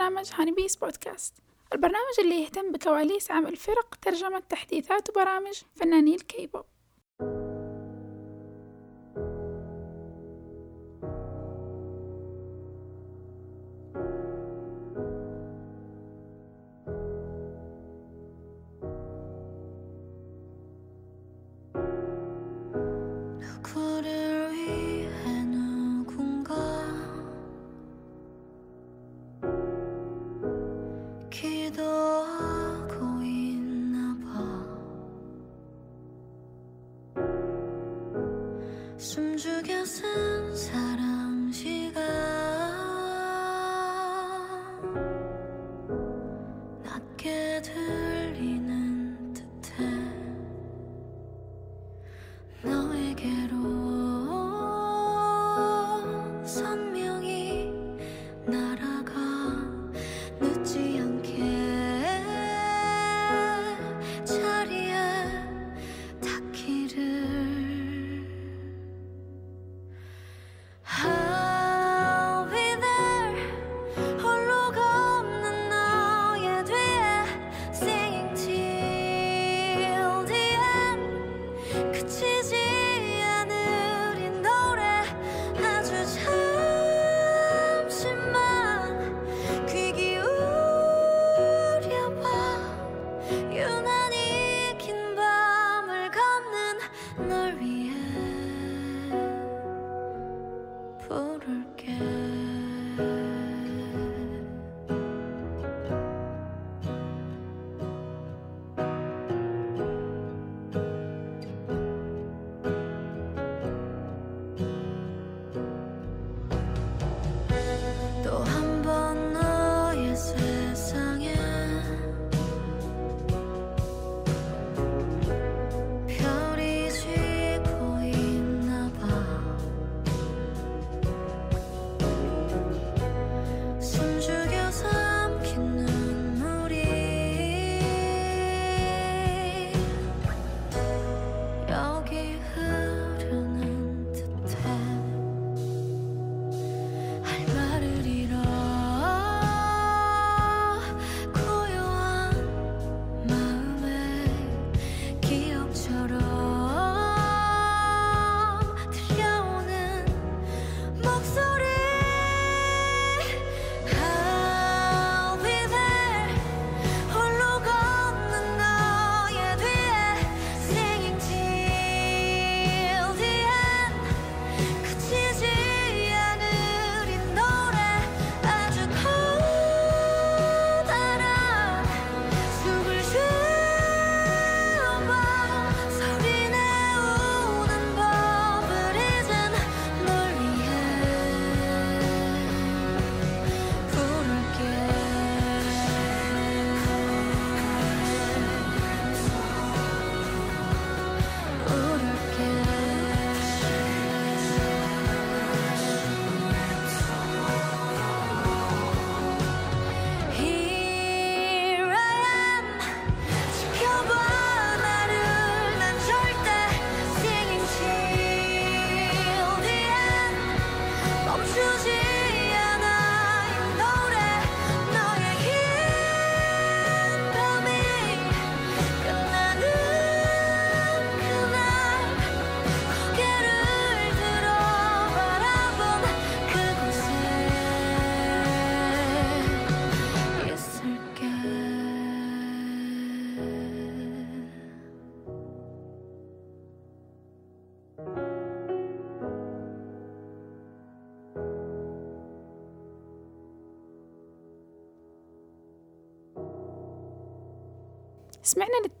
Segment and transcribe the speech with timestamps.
[0.00, 1.34] برنامج هاني بيس بودكاست.
[1.72, 6.64] البرنامج اللي يهتم بكواليس عمل فرق ترجمة تحديثات وبرامج فناني الكيبوب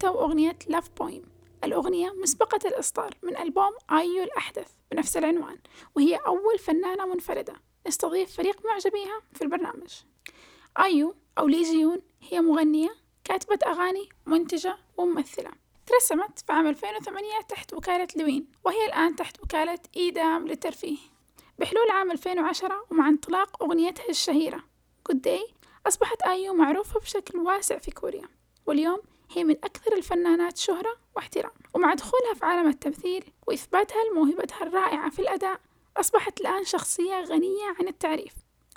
[0.04, 1.22] للتو أغنية Love Poem
[1.64, 5.58] الأغنية مسبقة الإصدار من ألبوم آيو الأحدث بنفس العنوان
[5.96, 7.54] وهي أول فنانة منفردة.
[7.86, 9.94] نستضيف فريق معجبيها في البرنامج.
[10.78, 12.94] آيو أو ليجيون هي مغنية
[13.24, 15.50] كاتبة أغاني منتجة وممثلة.
[15.86, 20.98] ترسمت في عام 2008 تحت وكالة لوين وهي الآن تحت وكالة إيدام للترفيه.
[21.58, 24.64] بحلول عام 2010 ومع انطلاق أغنيتها الشهيرة
[25.12, 25.52] Good Day
[25.86, 28.28] أصبحت آيو معروفة بشكل واسع في كوريا.
[28.66, 35.10] واليوم هي من أكثر الفنانات شهرة واحترام ومع دخولها في عالم التمثيل وإثباتها لموهبتها الرائعة
[35.10, 35.60] في الأداء
[35.96, 38.32] أصبحت الآن شخصية غنية عن التعريف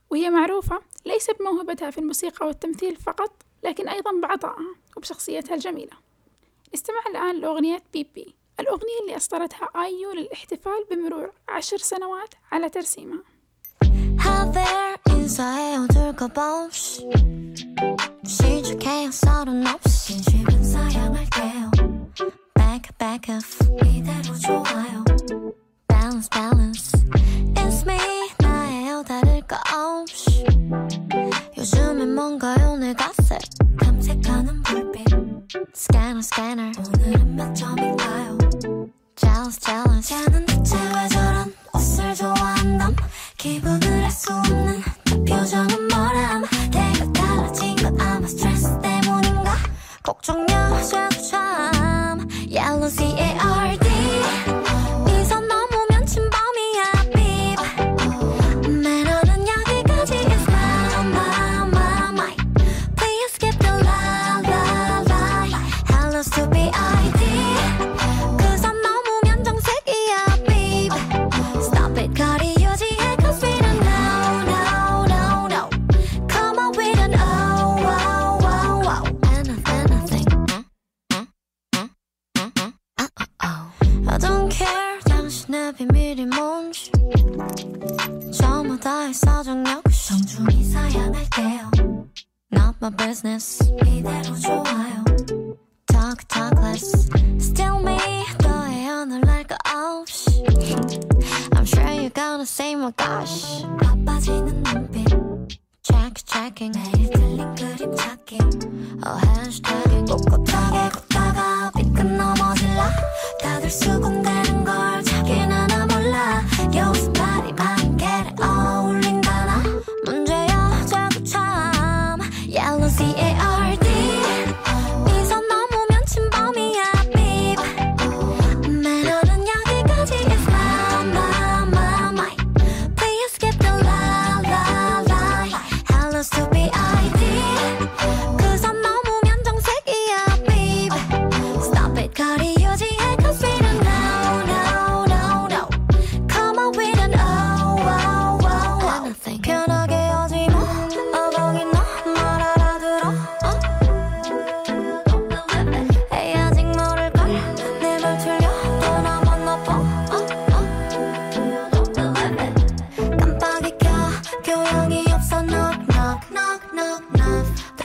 [0.10, 3.32] وهي معروفة ليس بموهبتها في الموسيقى والتمثيل فقط
[3.64, 5.94] لكن أيضا بعطائها وبشخصيتها الجميلة.
[6.74, 13.24] نستمع الآن لأغنية بيبي الأغنية اللي أصدرتها آيو للاحتفال بمرور عشر سنوات على ترسيمها.
[15.24, 15.88] 시주해요
[19.12, 20.22] 서른 없이.
[20.22, 21.72] 진심은 사양할게요.
[22.56, 25.04] Back back off 이대로 좋아요.
[25.88, 26.92] Balance balance.
[27.56, 27.98] It's me
[28.40, 30.44] 나예요 다를 거 없이.
[31.58, 33.40] 요즘엔 뭔가요 내 갓색
[33.80, 35.08] 탐색하는 불빛.
[35.74, 36.72] Scanner scanner.
[36.86, 38.38] 오늘은 몇 점인가요?
[39.16, 40.10] Jealous jealous.
[40.10, 42.96] 쟤는 대체 왜 저런 옷을 좋아한담?
[43.38, 46.44] 기분을 알 수 없는 저 표정은 뭐람?
[46.71, 49.56] 내가 달라진 건 아마 스트레스 때문인가?
[50.01, 52.27] 걱정 여자도 참.
[52.50, 53.83] Yellow C-A-R-D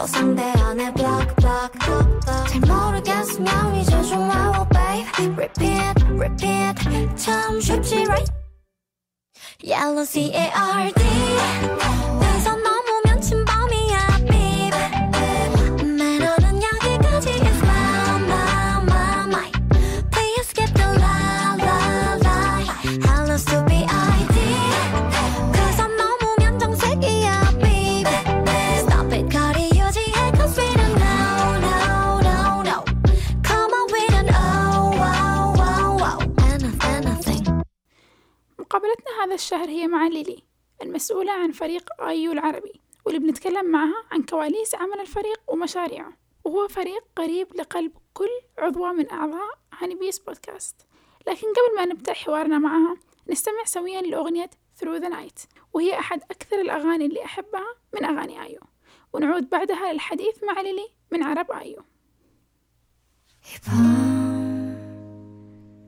[0.07, 7.59] 상대 안에 block block block block 잘 모르겠으면 이제 좀 와워 babe repeat repeat 참
[7.59, 8.31] 쉽지 right
[9.65, 11.01] Yellow C-A-R-D
[12.37, 12.76] 이선 넘으면 침
[39.27, 40.43] هذا الشهر هي مع ليلي
[40.81, 47.03] المسؤولة عن فريق آيو العربي واللي بنتكلم معها عن كواليس عمل الفريق ومشاريعه وهو فريق
[47.15, 50.75] قريب لقلب كل عضوة من أعضاء هاني بيس بودكاست
[51.27, 52.97] لكن قبل ما نبدأ حوارنا معها
[53.29, 54.49] نستمع سويا لأغنية
[54.81, 58.61] Through the Night وهي أحد أكثر الأغاني اللي أحبها من أغاني آيو
[59.13, 61.83] ونعود بعدها للحديث مع ليلي من عرب آيو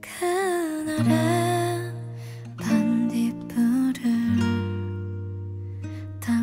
[0.02, 1.29] 그날의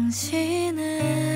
[0.08, 1.27] 당신은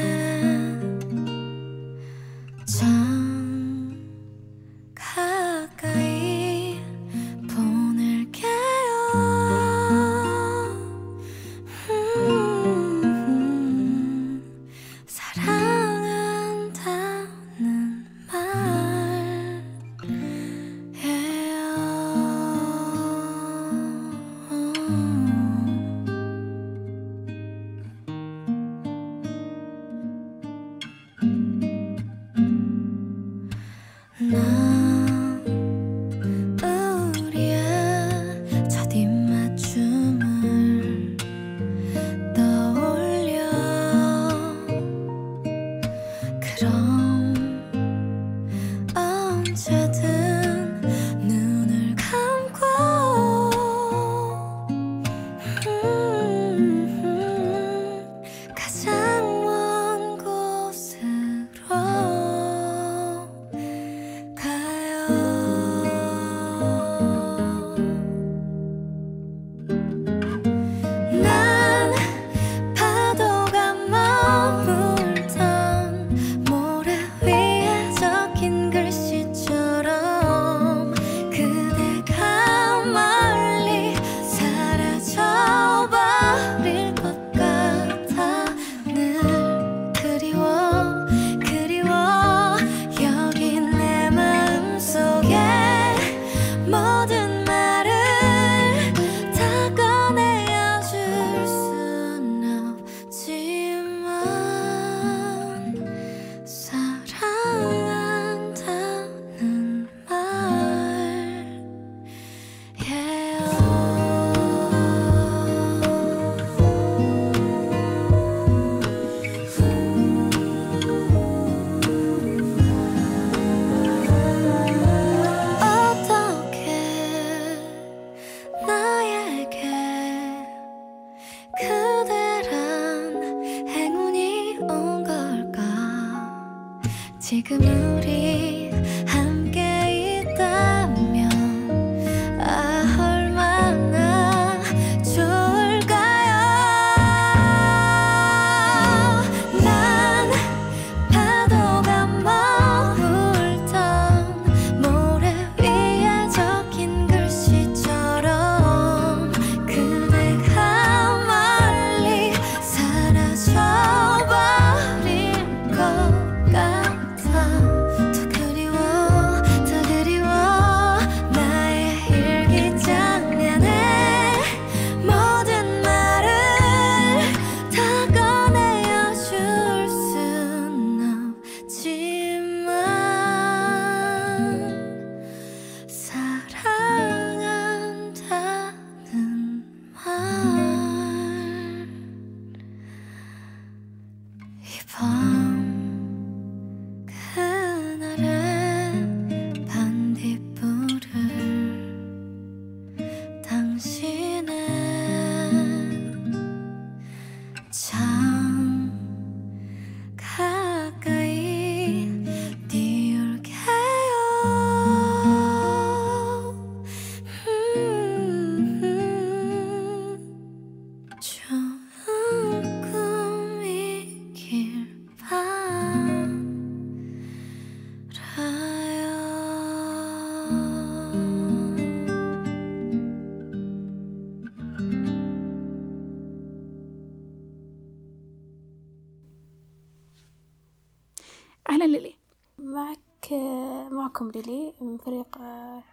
[245.06, 245.84] فريق آه،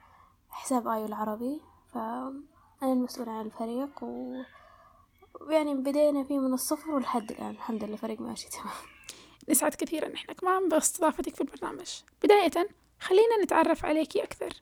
[0.50, 1.60] حساب آيو العربي.
[1.94, 2.32] فأنا
[2.82, 4.42] المسؤولة عن الفريق و...
[5.40, 7.50] ويعني بدينا فيه من الصفر ولحد الآن.
[7.50, 8.74] الحمد لله الفريق ماشي تمام.
[9.48, 12.00] نسعد كثيرا إحنا كمان باستضافتك في البرنامج.
[12.22, 12.68] بداية
[13.00, 14.52] خلينا نتعرف عليكي أكثر.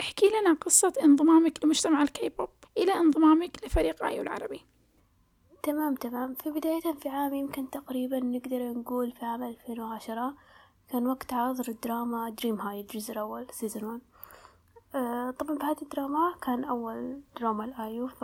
[0.00, 4.60] احكي لنا قصة انضمامك لمجتمع الكيبوب إلى انضمامك لفريق آيو العربي.
[5.62, 6.34] تمام تمام.
[6.34, 10.34] في بداية في عام يمكن تقريبا نقدر نقول في عام ألفين وعشرة
[10.90, 14.00] كان وقت عرض الدراما Dream High الجزء الأول season one
[14.94, 18.22] آه طبعا بهذه الدراما كان أول دراما لآيو ف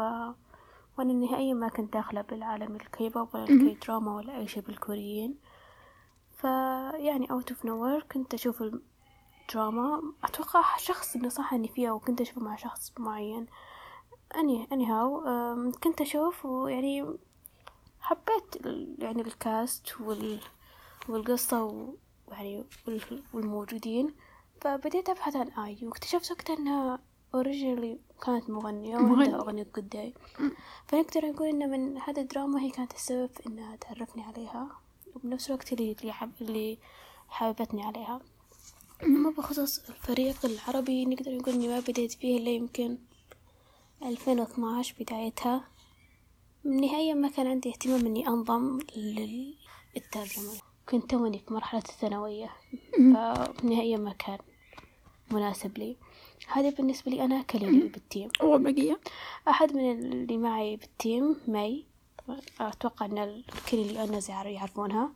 [0.99, 5.35] وأنا نهائيا ما كنت داخلة بالعالم الكيبوب ولا ال K-drama ولا أي شي بالكوريين.
[6.37, 10.03] فيعني out of nowhere كنت أشوف الدراما.
[10.25, 13.47] أتوقع شخص نصحني فيها وكنت أشوفه مع شخص معين.
[14.37, 15.21] any anyhow
[15.85, 17.17] كنت أشوف ويعني
[18.01, 18.67] حبيت
[18.99, 20.41] يعني الكاست وال
[21.09, 21.95] والقصة و-
[22.33, 24.15] ويعني وال- والموجودين
[24.61, 26.99] فبديت أبحث عن آي واكتشفت وقتها إنها
[27.35, 29.37] أوريجينالي كانت مغنية وعندها.
[29.41, 30.19] أغنية day
[30.89, 34.69] فنقدر نقول إن من هذا الدراما هي كانت السبب في إنها تعرفني عليها
[35.15, 36.79] وبنفس الوقت اللي اللي, حب اللي
[37.29, 38.21] حببتني عليها.
[39.03, 42.99] أما بخصوص الفريق العربي نقدر نقول إني ما بديت فيه إلا يمكن
[44.03, 45.65] ألفين واثناش بدايتها.
[46.65, 50.53] نهائيا ما كان عندي اهتمام إني أنضم للترجمة.
[50.89, 52.51] كنت توني في مرحلة الثانوية.
[52.93, 54.39] فنهائيا ما كان
[55.31, 55.97] مناسب لي.
[56.49, 58.29] هذا بالنسبة لي أنا كليلي بال team.
[58.43, 59.01] والبقية
[59.49, 61.87] أحد من اللي معي بال team مي.
[62.61, 65.13] أتوقع أن الكل زي يعرفونها.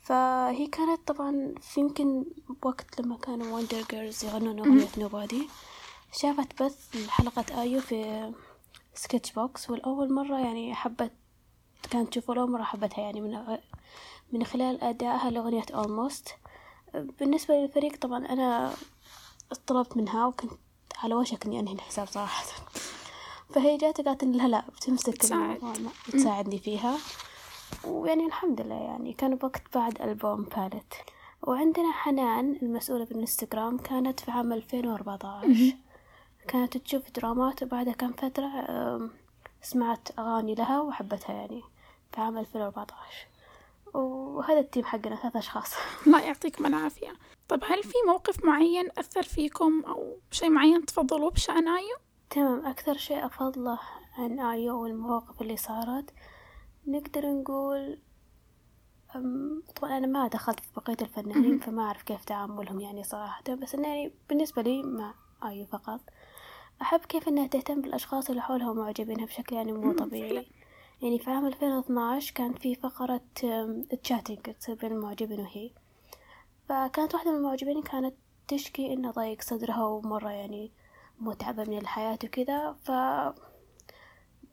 [0.00, 2.24] فهي كانت طبعا في يمكن
[2.62, 5.48] وقت لما كانوا Wonder Girls يغنون أغنية Nobody
[6.12, 8.32] شافت بث حلقة آيو في
[8.94, 11.12] Sketchbook والأول مرة يعني حبت
[11.90, 13.58] كانت تشوف أول مرة حبتها يعني من
[14.32, 16.30] من خلال أدائها لأغنية Almost.
[16.94, 18.74] بالنسبة للفريق طبعا أنا
[19.66, 20.52] طلبت منها وكنت
[21.02, 22.44] على وشك إني أنهي الحساب صراحة.
[23.54, 25.60] فهي جات قالت إن لها لا بتمسك بتساعد.
[26.08, 26.96] بتساعدني فيها.
[27.84, 30.94] ويعني الحمد لله يعني كان وقت بعد ألبوم Palette
[31.42, 35.76] وعندنا حنان المسؤولة بالإنستغرام كانت في عام 2014
[36.48, 38.50] كانت تشوف درامات وبعدها كم فترة
[39.62, 41.62] سمعت أغاني لها وحبتها يعني
[42.12, 43.04] في عام 2014
[43.94, 45.74] وهذا ال team حقنا ثلاث أشخاص.
[46.06, 47.12] الله يعطيكم العافية.
[47.48, 51.96] طب هل في موقف معين أثر فيكم أو شيء معين تفضلوه بشأن آيو؟
[52.30, 52.66] تمام.
[52.66, 53.78] أكثر شيء أفضله
[54.18, 56.10] عن آيو والمواقف اللي صارت
[56.86, 57.98] نقدر نقول
[59.16, 63.42] أم، طبعا أنا ما دخلت في بقية الفنانين فما أعرف كيف تعاملهم يعني صراحة.
[63.54, 66.00] بس إنه يعني بالنسبة لي مع آيو فقط
[66.82, 70.46] أحب كيف إنها تهتم بالأشخاص اللي حولها ومعجبينها بشكل يعني مو طبيعي.
[71.04, 73.20] يعني في عام 2012 كان في فقرة
[74.02, 75.70] تشاتينج تصير بين المعجبين وهي.
[76.68, 78.14] فكانت واحدة من المعجبين كانت
[78.48, 80.72] تشكي إنه ضيق صدرها ومرة يعني
[81.18, 82.72] متعبة من الحياة وكذا.
[82.72, 82.88] ف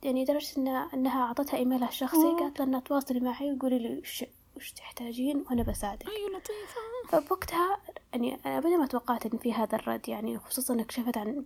[0.03, 2.35] يعني لدرجة إن إنها أعطتها إيميلها الشخصي.
[2.39, 6.09] قالت لها إنها تواصلي معي وقولي لي وش وش تحتاجين وأنا بساعدك.
[6.09, 6.81] أيوة لطيفة.
[7.09, 7.77] فبوقتها
[8.13, 11.45] يعني أنا أبدا ما توقعت إن في هذا الرد يعني خصوصا إنك شفت عن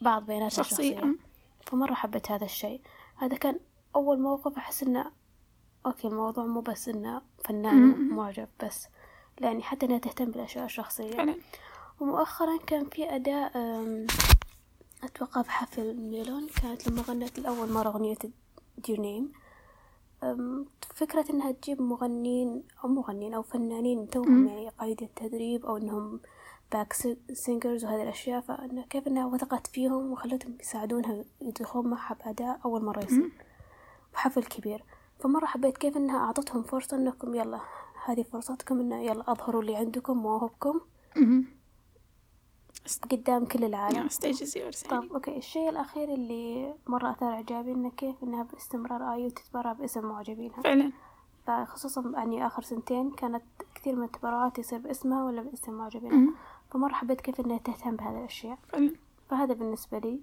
[0.00, 1.14] بعض بياناتها شخصية الشخصية.
[1.66, 2.80] فمرة حبيت هذا الشيء.
[3.16, 3.60] هذا كان
[3.96, 5.10] أول موقف أحس إنه
[5.86, 8.14] أوكي الموضوع مو بس إنه م.
[8.14, 8.88] معجب بس
[9.40, 11.20] يعني حتى إنها تهتم بالأشياء الشخصية.
[12.00, 13.52] ومؤخرا كان في أداء
[15.04, 18.16] أتوقع في حفل ميلون كانت لما غنت لأول مرة أغنية
[18.90, 19.24] Name.
[20.24, 24.46] أم، فكرة إنها تجيب مغنين أو مغنين أو فنانين توهم.
[24.46, 26.20] يعني قيد التدريب أو إنهم
[26.72, 26.92] back
[27.32, 33.04] singers وهذه الأشياء فإنه كيف إنها وثقت فيهم وخلتهم يساعدونها يدخلون معها بأداء أول مرة
[33.04, 33.30] يصير.
[34.12, 34.84] بحفل كبير.
[35.18, 37.60] فمرة حبيت كيف إنها أعطتهم فرصة إنكم يلا
[38.04, 40.80] هذه فرصتكم إنه يلا أظهروا اللي عندكم مواهبكم.
[43.10, 44.08] قدام كل العالم.
[44.08, 44.70] Yours يعني.
[44.90, 45.36] طب أوكي.
[45.36, 50.62] الشيء الأخير اللي مرة أثار إعجابي إنه كيف إنها باستمرار ايو تتبرع باسم معجبينها.
[50.62, 50.92] فعلا.
[51.46, 53.42] فخصوصا يعني آخر سنتين كانت
[53.74, 56.16] كثير من التبرعات يصير باسمها ولا باسم معجبينها.
[56.16, 56.34] مم.
[56.70, 58.58] فمرة حبيت كيف إنها تهتم بهذه الأشياء.
[58.68, 58.94] فعلا.
[59.28, 60.20] فهذا بالنسبة لي.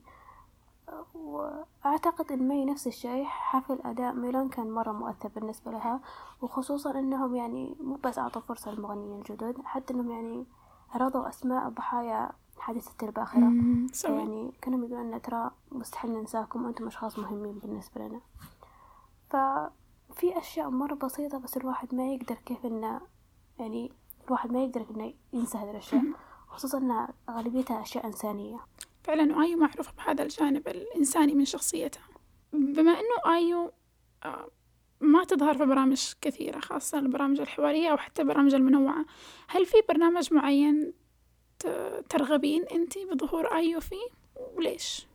[1.13, 5.99] وأعتقد إن مي نفس الشيء حفل أداء ميلان كان مرة مؤثر بالنسبة لها
[6.41, 10.45] وخصوصا إنهم يعني مو بس أعطوا فرصة للمغنيين الجدد حتى إنهم يعني
[10.93, 13.51] عرضوا أسماء ضحايا حادثة الباخرة.
[14.09, 18.21] يعني كانوا يقولون إن ترى مستحيل ننساكم وأنتم أشخاص مهمين بالنسبة لنا.
[19.29, 23.01] ففي أشياء مرة بسيطة بس الواحد ما يقدر كيف إنه
[23.59, 23.91] يعني
[24.27, 26.03] الواحد ما يقدر إنه ينسى هذه الأشياء.
[26.47, 28.57] خصوصا إن غالبيتها أشياء إنسانية.
[29.07, 32.03] فعلا وآيو معروفة بهذا الجانب الإنساني من شخصيتها
[32.53, 33.71] بما أنه آيو
[34.25, 34.49] آه،
[35.01, 39.05] ما تظهر في برامج كثيرة خاصة البرامج الحوارية أو حتى البرامج المنوعة.
[39.47, 40.93] هل في برنامج معين
[42.09, 44.07] ترغبين أنت بظهور آيو فيه؟
[44.55, 45.07] وليش؟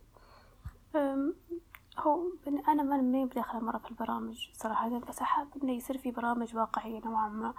[1.97, 2.23] هو
[2.67, 7.29] أنا ما بداخلة مرة في البرامج صراحة بس أحب إنه يصير في برامج واقعية نوعا
[7.29, 7.53] ما.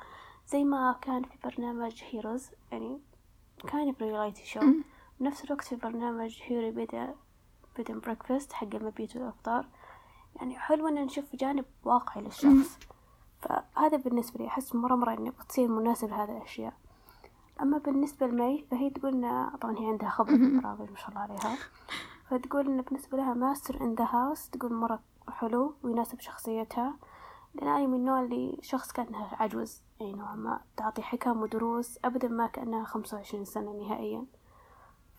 [0.47, 3.01] زي ما كان في برنامج Heroes يعني
[3.68, 4.61] كان في reality show.
[5.20, 7.14] بنفس الوقت في برنامج هيري bed
[7.78, 9.66] and bed and breakfast حق المبيت والإفطار
[10.37, 12.79] يعني حلو إن نشوف جانب واقعي للشخص.
[13.42, 16.72] فهذا بالنسبة لي أحس مرة مرة إنه بتصير مناسب لهذه الأشياء.
[17.61, 19.12] أما بالنسبة لمي فهي تقول
[19.61, 21.57] طبعا هي عندها خبرة في البرامج ما شاء الله عليها.
[22.31, 26.94] فتقول إن بالنسبة لها Master in the House تقول مرة حلو ويناسب شخصيتها.
[27.54, 32.46] لأنها من النوع اللي شخص كأنها عجوز يعني نوعا ما تعطي حكم ودروس أبدا ما
[32.46, 34.24] كأنها خمسة وعشرين سنة نهائيا.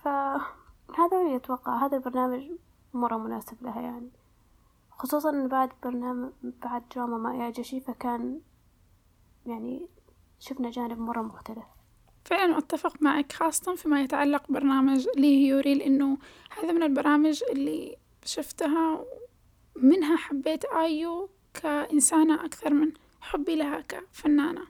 [0.05, 2.51] فهذا اللي أتوقع هذا البرنامج
[2.93, 4.09] مرة مناسب لها يعني.
[4.91, 8.41] خصوصا بعد برنامج بعد دراما ما يعجشي فكان
[9.45, 9.89] يعني
[10.39, 11.65] شفنا جانب مرة مختلف.
[12.25, 16.17] فعلا أتفق معك خاصة فيما يتعلق برنامج لي يوري لأنه
[16.57, 19.05] هذا من البرامج اللي شفتها
[19.75, 22.91] منها حبيت آيو كإنسانة أكثر من
[23.21, 24.67] حبي لها كفنانة.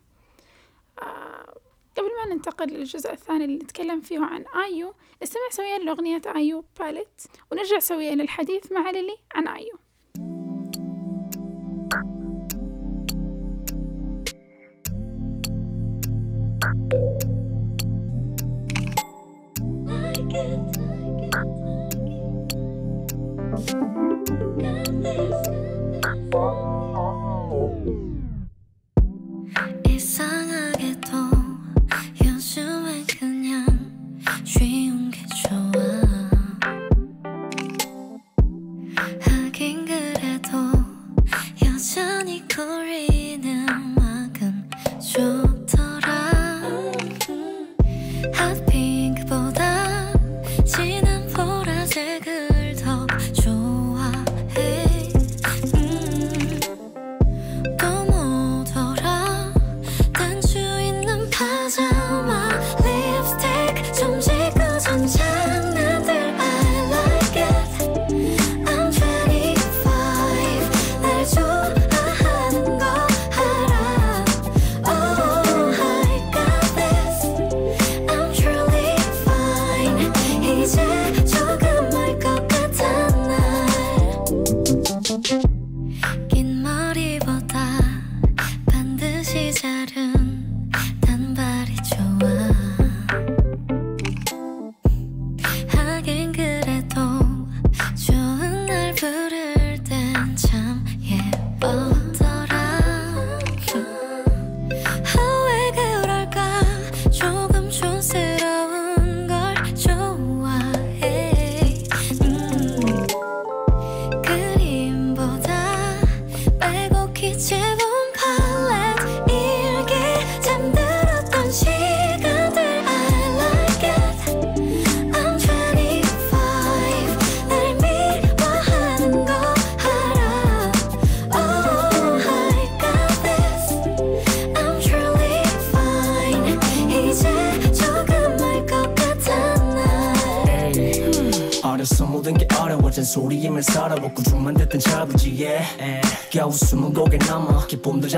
[0.99, 1.64] آه
[1.97, 7.21] قبل ما ننتقل للجزء الثاني اللي نتكلم فيه عن آيو نستمع سويا لأغنية آيو باليت
[7.51, 9.73] ونرجع سويا للحديث مع ليلي عن آيو.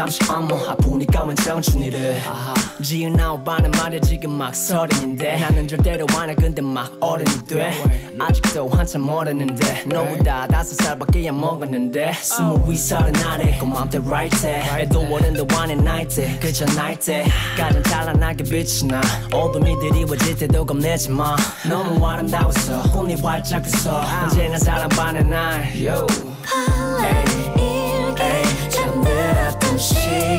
[0.08, 2.22] 잠시 엄어 아프니까 웬 청춘이를.
[2.82, 5.38] 지은 아홉반은 말야 지금 막 서른인데.
[5.38, 6.34] 나는 절대로 안해.
[6.34, 7.74] 근데 막 어른이 돼
[8.18, 9.84] 아직도 한참 멀었는데.
[9.86, 12.14] 너보다 다섯 살밖에 안 먹었는데.
[12.22, 13.58] 스무 위 서른 아래.
[13.58, 17.26] 고맘때 right 때 애도 어른도 안해 나이 때 그저 나이 때
[17.58, 19.02] 가장 찬란하게 빛이 나.
[19.34, 21.36] 어둠이 드리워질 때도 겁내지 마.
[21.68, 25.70] 너무 아름다웠어 꿈이 활짝 피서 언제나 사랑받는 날.
[25.76, 26.08] Yo.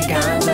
[0.09, 0.48] sky.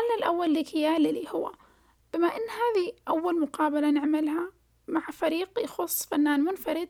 [0.00, 1.52] سؤالنا الأول لك يا ليلي هو.
[2.14, 4.50] بما أن هذه أول مقابلة نعملها
[4.88, 6.88] مع فريق يخص فنان منفرد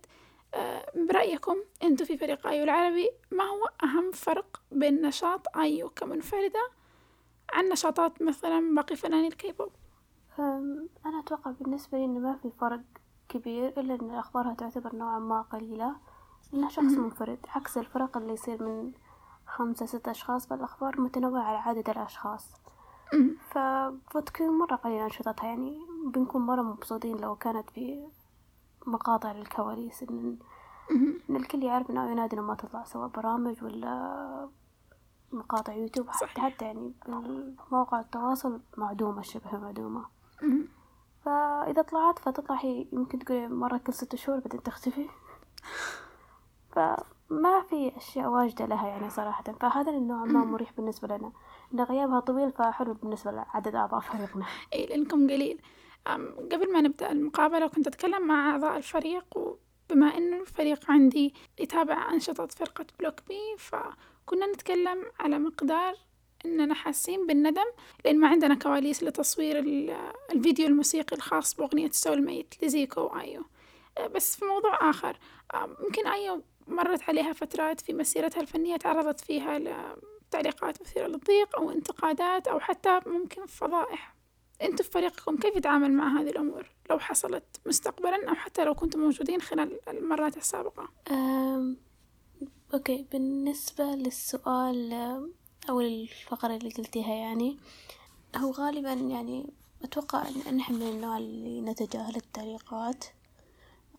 [0.54, 6.68] آه، برأيكم أنتم في فريق آيو العربي ما هو أهم فرق بين نشاط آيو كمنفردة
[7.52, 9.72] عن نشاطات مثلا باقي فنانين الكيبوب؟
[11.06, 12.80] أنا أتوقع بالنسبة لي إنه ما في فرق
[13.28, 15.96] كبير إلا إن أخبارها تعتبر نوعا ما قليلة.
[16.54, 18.92] إنها شخص منفرد عكس الفرق اللي يصير من
[19.46, 22.59] خمسة ستة أشخاص فالأخبار متنوعة على عدد الأشخاص.
[23.50, 23.58] ف...
[24.10, 28.06] فتكون مرة قليلة أنشطتها يعني بنكون مرة مبسوطين لو كانت في
[28.86, 30.36] مقاطع للكواليس إن,
[31.30, 34.48] إن الكل يعرف إنه نادرا ما تطلع سواء برامج ولا
[35.32, 36.44] مقاطع يوتيوب حتى صحيح.
[36.44, 36.92] حتى يعني
[37.72, 40.04] مواقع التواصل معدومة شبه معدومة.
[41.24, 45.08] فإذا طلعت فتطلع هي يمكن تقولي مرة كل ست شهور بعدين تختفي.
[46.72, 49.44] فما في أشياء واجدة لها يعني صراحة.
[49.44, 51.32] فهذا النوع ما مريح بالنسبة لنا.
[51.74, 54.46] إن غيابها طويل فحلو بالنسبة لعدد أعضاء فريقنا.
[54.72, 55.60] إيه لأنكم قليل.
[56.52, 62.46] قبل ما نبدأ المقابلة كنت أتكلم مع أعضاء الفريق وبما إنه الفريق عندي يتابع أنشطة
[62.46, 65.94] فرقة بلوك بي فكنا نتكلم على مقدار
[66.44, 67.64] إننا حاسين بالندم
[68.04, 69.96] لأن ما عندنا كواليس لتصوير ال-
[70.32, 73.42] الفيديو الموسيقي الخاص بأغنية Soulmate لزيكو وآيو.
[73.98, 75.18] أه، بس في موضوع آخر.
[75.84, 79.58] يمكن آيو مرت عليها فترات في مسيرتها الفنية تعرضت فيها
[80.34, 84.14] لتعليقات مثيرة للضيق أو انتقادات أو حتى ممكن فضائح.
[84.62, 89.00] أنتم في فريقكم كيف يتعامل مع هذه الأمور؟ لو حصلت مستقبلا أو حتى لو كنتم
[89.00, 90.88] موجودين خلال المرات السابقة.
[91.10, 91.76] أم...
[92.74, 94.92] أوكي بالنسبة للسؤال
[95.70, 97.58] أو الفقرة اللي قلتيها يعني
[98.36, 99.52] هو غالبا يعني
[99.84, 103.04] أتوقع إن نحن من النوع اللي نتجاهل التعليقات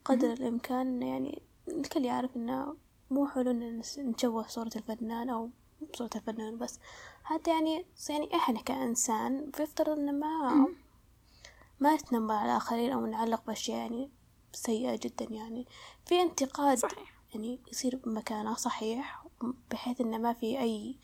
[0.05, 2.75] قدر الإمكان يعني الكل يعرف إنه
[3.11, 5.49] مو حلو نس- نشوه صورة الفنان أو
[5.93, 6.79] صورة الفنان بس.
[7.23, 10.65] حتى يعني يعني إحنا كإنسان بيفترض إن ما
[11.79, 14.09] ما نتنمر على الآخرين أو نعلق بأشياء يعني
[14.53, 15.67] سيئة جدا يعني.
[16.05, 17.13] في انتقاد صحيح.
[17.33, 19.25] يعني يصير بمكانه صحيح
[19.71, 20.95] بحيث إنه ما في أي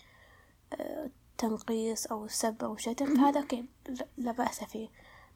[0.73, 3.65] آه، تنقيص أو سب أو شتم فهذا أوكي
[4.17, 4.89] لا- بأس فيه.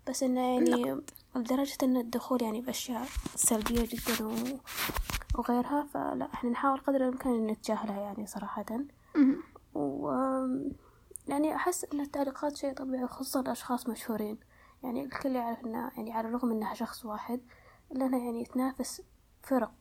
[0.08, 1.02] بس إنه يعني
[1.36, 4.34] لدرجة إن الدخول يعني بأشياء سلبية جدا و...
[5.36, 8.66] وغيرها فلا إحنا نحاول قدر الإمكان إن نتجاهلها يعني صراحة.
[9.74, 10.12] و
[11.28, 14.40] يعني أحس إن التعليقات شيء طبيعي خصوصا الأشخاص مشهورين.
[14.84, 17.42] يعني الكل يعرف إنه يعني على الرغم إنها شخص واحد
[17.92, 19.02] إلا إنها يعني تنافس
[19.44, 19.74] فرق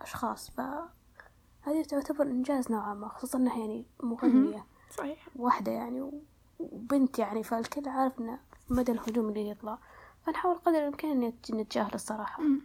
[0.00, 0.50] أشخاص.
[0.50, 4.66] فهذه تعتبر إنجاز نوعا ما خصوصا إنها يعني مغنية.
[4.90, 5.28] صحيح.
[5.36, 6.22] واحدة يعني
[6.58, 8.38] وبنت يعني فالكل عارف إنه
[8.70, 9.78] مدى الهجوم اللي يطلع.
[10.26, 12.42] فنحاول قدر الإمكان إن نتجاهل الصراحة.
[12.42, 12.60] مم.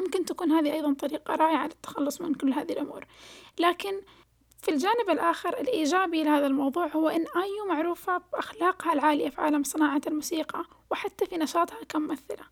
[0.00, 3.06] ممكن تكون هذه أيضا طريقة رائعة للتخلص من كل هذه الأمور.
[3.58, 4.00] لكن
[4.64, 10.00] في الجانب الآخر الإيجابي لهذا الموضوع هو أن آيو معروفة بأخلاقها العالية في عالم صناعة
[10.06, 12.44] الموسيقى وحتى في نشاطها كممثلة.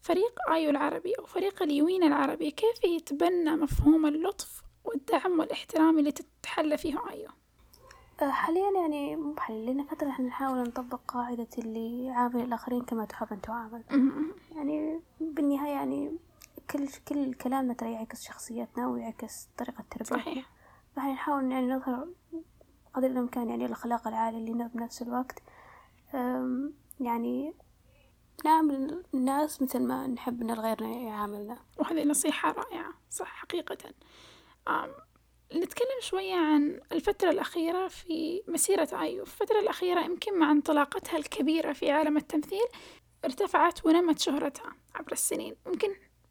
[0.00, 6.76] فريق آيو العربي أو فريق اليوين العربي كيف يتبنى مفهوم اللطف والدعم والاحترام اللي تتحلى
[6.76, 7.28] فيه آيو
[8.22, 13.04] آه، حاليا يعني مو حاليا لنا فترة إحنا نحاول نطبق قاعدة اللي عامل الآخرين كما
[13.04, 13.82] تحب أن تعامل.
[14.56, 16.16] يعني بالنهاية يعني
[16.70, 20.18] كل كل كلامنا ترى يعكس شخصيتنا ويعكس طريقة تربيتنا.
[20.18, 20.50] صحيح.
[20.96, 22.08] فاحنا نحاول يعني نظهر
[22.94, 25.42] قدر الإمكان يعني الأخلاق العالية لنا بنفس الوقت.
[27.00, 27.54] يعني
[28.44, 31.58] نعمل الناس مثل ما نحب إن الغير يعاملنا.
[31.78, 33.76] وهذه نصيحة رائعة صح حقيقة.
[35.54, 41.90] نتكلم شوية عن الفترة الأخيرة في مسيرة في الفترة الأخيرة يمكن مع انطلاقتها الكبيرة في
[41.90, 42.66] عالم التمثيل
[43.24, 45.56] ارتفعت ونمت شهرتها عبر السنين.
[45.66, 45.88] ممكن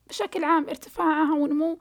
[0.10, 1.80] بشكل عام ارتفاعها ونمو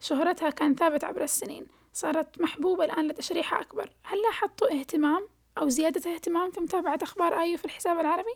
[0.00, 1.66] شهرتها كان ثابت عبر السنين.
[1.98, 3.90] صارت محبوبة الآن لدى شريحة أكبر.
[4.02, 8.34] هل لاحظتوا اهتمام أو زيادة اهتمام في متابعة أخبار آيو في الحساب العربي؟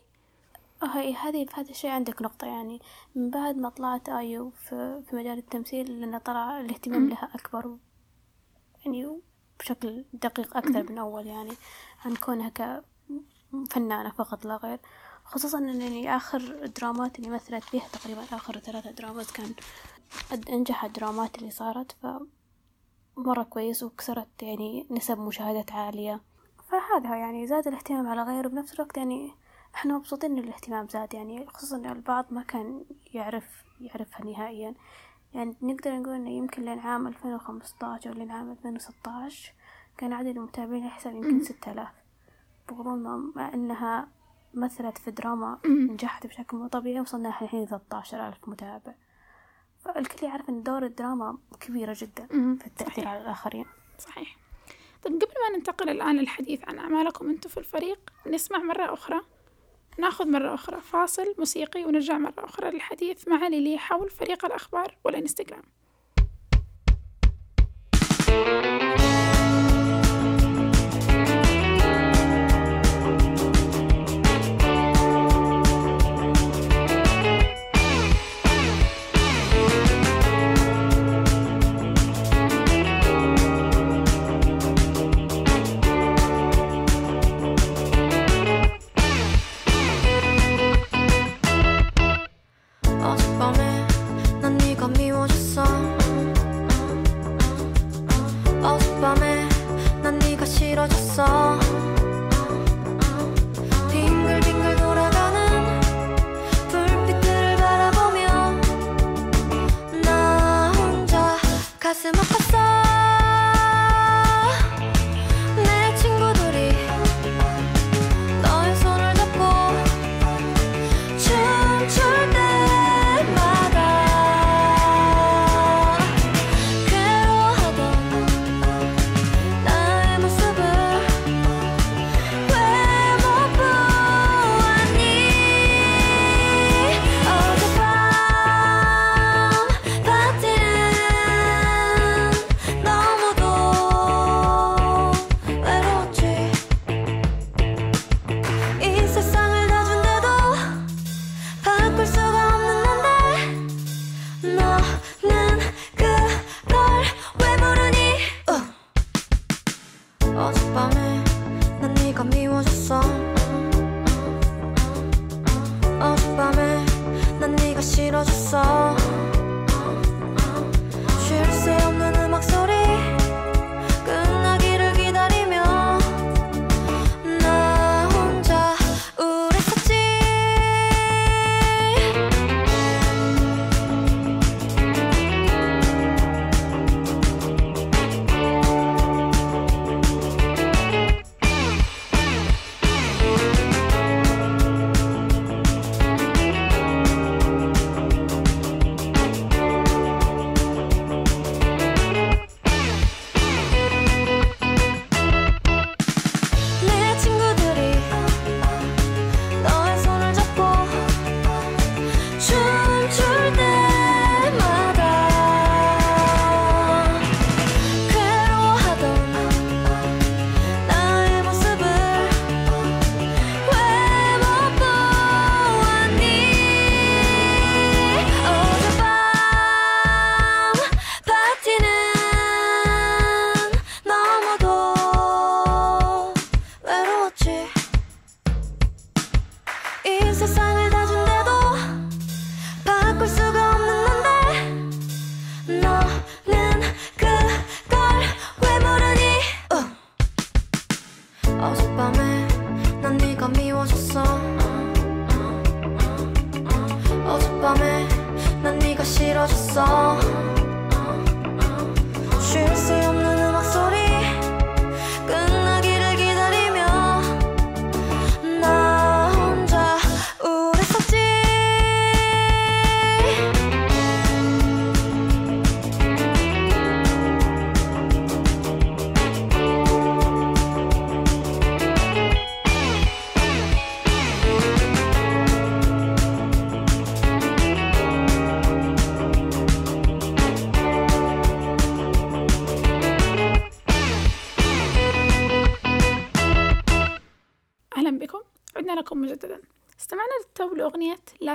[0.83, 2.47] هاي هذه هذا الشيء عندك نقطة.
[2.47, 2.81] يعني
[3.15, 7.77] من بعد ما طلعت آيو في, في مجال التمثيل لأن طلع الاهتمام لها أكبر
[8.85, 9.19] يعني
[9.59, 11.27] بشكل دقيق أكثر من أول.
[11.27, 11.53] يعني
[12.05, 14.79] عن كونها كفنانة فقط لا غير.
[15.25, 19.53] خصوصا أن يعني آخر درامات اللي مثلت فيها تقريبا آخر ثلاثة درامات كان
[20.31, 22.05] قد أنجح الدرامات اللي صارت ف
[23.17, 26.21] مرة كويس وكسرت يعني نسب مشاهدات عالية.
[26.67, 28.47] فهذا يعني زاد الاهتمام على غيره.
[28.47, 29.31] بنفس الوقت يعني
[29.75, 34.73] إحنا مبسوطين ان الاهتمام زاد يعني خصوصا ان البعض ما كان يعرف يعرفها نهائيا.
[35.33, 39.53] يعني نقدر نقول إنه يمكن لين عام ألفين وخمسطعش أو لين عام ألفين وستاش
[39.97, 41.93] كان عدد المتابعين الحساب يمكن ستة آلاف.
[42.69, 44.07] بغضون ما مع إنها
[44.53, 48.93] مثلت في دراما نجحت بشكل مو طبيعي وصلنا الحين 13 ألف متابع.
[49.85, 52.27] فالكل يعرف إن دور الدراما كبيرة جدا.
[52.59, 53.07] في التأثير.
[53.07, 53.65] على الآخرين
[53.99, 54.37] صحيح
[55.03, 59.21] طيب قبل ما ننتقل الآن للحديث عن أعمالكم أنتم في الفريق نسمع مرة أخرى
[59.99, 65.63] نأخذ مرة أخرى فاصل موسيقي ونرجع مرة أخرى للحديث مع ليلي حول فريق الأخبار والإنستغرام
[68.33, 68.82] 어젯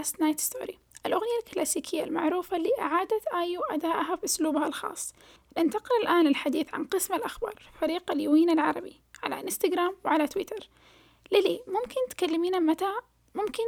[0.09, 0.75] Last Night Story.
[1.07, 5.15] الأغنية الكلاسيكية المعروفة اللي أعادت آيو أدائها بأسلوبها الخاص.
[5.59, 10.69] ننتقل الآن للحديث عن قسم الأخبار فريق اليوين العربي على إنستغرام وعلى تويتر.
[11.33, 12.93] ليلي ممكن تكلمينا متى؟
[13.35, 13.63] ممكن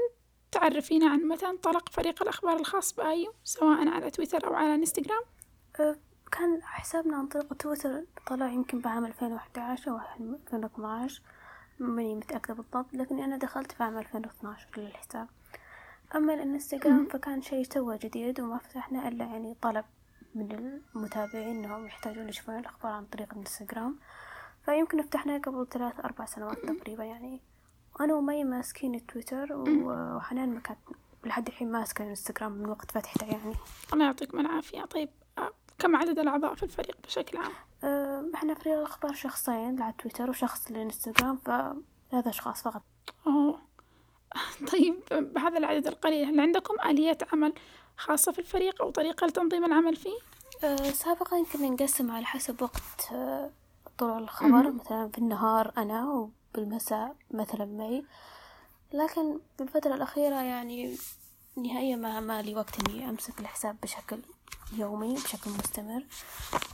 [0.52, 5.22] تعرفينا عن متى انطلق فريق الأخبار الخاص بآيو سواء على تويتر أو على إنستغرام؟
[5.80, 5.96] أه،
[6.32, 11.22] كان حسابنا عن طريق تويتر طلع يمكن بعام 2011 أو 2012
[11.78, 15.28] ماني متأكدة بالضبط لكن أنا دخلت في عام 2012 للحساب.
[16.14, 19.84] أما الإنستغرام فكان شيء توه جديد وما فتحنا إلا يعني طلب
[20.34, 20.52] من
[20.94, 23.98] المتابعين إنهم يحتاجون يشوفون الأخبار عن طريق الإنستغرام.
[24.64, 27.40] فيمكن فتحناه قبل ثلاث أربع سنوات تقريبا يعني.
[28.00, 30.78] أنا ومي ماسكين تويتر وحنان ما كانت
[31.24, 33.54] لحد الحين ماسكة الإنستغرام من وقت فتحته يعني.
[33.92, 34.84] الله يعطيكم العافية.
[34.84, 37.52] طيب آه، كم عدد الأعضاء في الفريق بشكل عام؟
[37.84, 42.82] أه، إحنا فريق الأخبار شخصين على تويتر وشخص للإنستغرام فثلاث أشخاص فقط.
[43.26, 43.58] أوه.
[44.72, 47.52] طيب بهذا العدد القليل هل عندكم آلية عمل
[47.96, 50.18] خاصة في الفريق أو طريقة لتنظيم العمل فيه؟
[50.64, 53.50] أه، سابقا كنا نقسم على حسب وقت أه،
[53.98, 54.72] طلوع الخبر.
[54.72, 58.04] مثلا في النهار أنا وبالمساء مثلا مي
[58.92, 60.96] لكن بالفترة الأخيرة يعني
[61.56, 64.18] نهائيا ما ما لي وقت إني أمسك الحساب بشكل
[64.72, 66.04] يومي بشكل مستمر.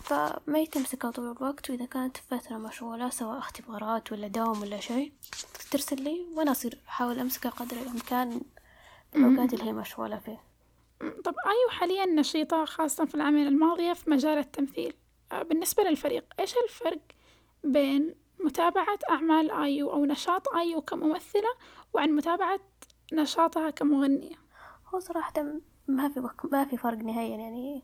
[0.04, 5.12] فما تمسكها طول الوقت وإذا كانت فترة مشغولة سواء اختبارات ولا دوام ولا شيء
[5.70, 8.40] ترسل لي وأنا أصير أحاول أمسكها قدر الإمكان
[9.12, 10.40] بالأوقات اللي هي مشغولة فيه
[11.00, 14.94] طب أيو حاليا نشيطة خاصة في العامين الماضية في مجال التمثيل؟
[15.32, 17.00] آه، بالنسبة للفريق إيش الفرق
[17.64, 21.48] بين متابعة أعمال آيو أو نشاط آيو كممثلة
[21.92, 22.60] وعن متابعة
[23.12, 24.45] نشاطها كمغنية؟
[24.94, 25.32] هو صراحة
[25.88, 26.28] ما في.
[26.52, 27.82] ما في فرق نهائيا يعني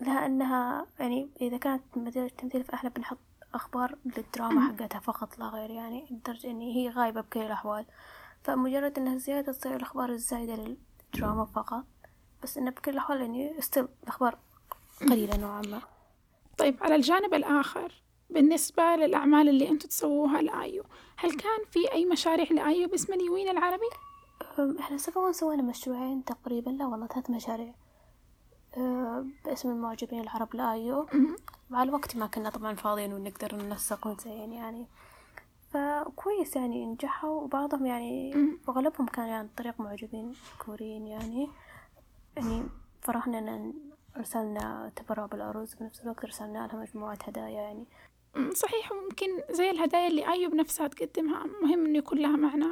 [0.00, 1.82] لها أنها يعني إذا كانت
[2.16, 3.18] التمثيل فإحنا بنحط
[3.54, 7.86] أخبار للدراما حقتها فقط لا غير يعني لدرجة إن هي غايبة بكل الأحوال.
[8.42, 11.84] فمجرد إنها زيادة تصير الأخبار الزايدة للدراما فقط
[12.42, 14.38] بس إنه بكل الأحوال يعني ستيل الأخبار
[15.00, 15.80] قليلة نوعا ما.
[16.58, 20.84] طيب على الجانب الآخر بالنسبة للأعمال اللي أنتم تسووها لآيو
[21.16, 23.90] هل كان في أي مشاريع لآيو باسم اليوين العربي؟
[24.58, 27.74] أم، إحنا سبقا سوينا مشروعين تقريبا لا والله ثلاث مشاريع.
[28.76, 31.06] أه، باسم المعجبين العرب لآيو
[31.70, 34.86] مع الوقت ما كنا طبعا فاضيين ونقدر ننسق ونزين يعني.
[35.70, 38.34] فكويس يعني نجحوا وبعضهم يعني
[38.68, 40.32] وأغلبهم كان يعني عن طريق معجبين
[40.66, 41.48] كوريين يعني.
[42.36, 42.62] يعني
[43.02, 43.74] فرحنا إن
[44.16, 47.84] أرسلنا تبرع بالعروض بنفس الوقت أرسلنا لها مجموعة هدايا يعني.
[48.52, 52.66] صحيح ممكن زي الهدايا اللي آيو بنفسها تقدمها مهم إنه يكون لها معنى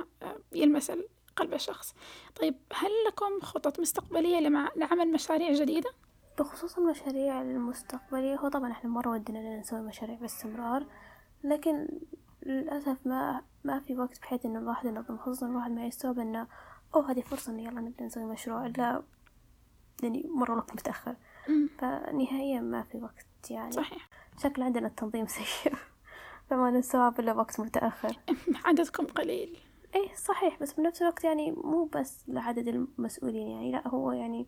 [0.53, 0.93] يلمس
[1.37, 1.95] قلب الشخص
[2.41, 4.41] طيب هل لكم خطط مستقبلية.
[4.76, 5.91] لعمل مشاريع جديدة؟
[6.39, 10.87] بخصوص المشاريع المستقبلية هو طبعا إحنا مرة ودنا نسوي مشاريع باستمرار
[11.45, 11.89] لكن
[12.47, 16.47] للأسف ما ما في وقت بحيث إنه الواحد ينظم خصوصا الواحد ما يستوعب إنه
[16.95, 18.66] أوه هذه فرصة إنه يلا نبدأ نسوي مشروع.
[18.66, 19.03] إلا
[20.03, 21.16] يعني مرة الوقت متأخر.
[21.78, 23.72] فنهائيا ما في وقت يعني.
[23.72, 24.09] صحيح.
[24.43, 25.74] شكل عندنا التنظيم سيء.
[26.51, 28.16] فما نستوعب إلا وقت متأخر.
[28.64, 29.59] عددكم قليل.
[29.95, 34.47] إيه صحيح بس بنفس الوقت يعني مو بس لعدد المسؤولين يعني لا هو يعني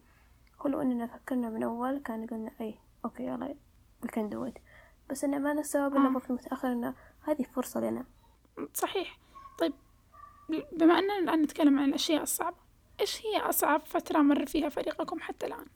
[0.61, 2.75] هو لو إننا فكرنا من أول كان قلنا إيه
[3.05, 3.55] أوكي يلا
[4.05, 4.61] we can do it
[5.11, 6.15] بس انه ما نستوعب الا آه.
[6.17, 8.05] وقت متأخر إنه هذه فرصة لنا
[8.75, 9.19] صحيح
[9.59, 9.73] طيب
[10.73, 12.57] بما أننا الآن نتكلم عن الأشياء الصعبة
[13.01, 15.67] إيش هي أصعب فترة مر فيها فريقكم حتى الآن؟